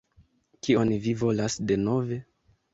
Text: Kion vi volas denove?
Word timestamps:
Kion 0.67 0.95
vi 1.05 1.15
volas 1.21 1.61
denove? 1.73 2.21